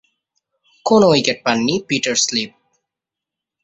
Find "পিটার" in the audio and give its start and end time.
1.87-2.15